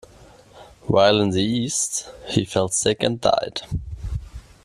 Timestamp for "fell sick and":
2.43-3.21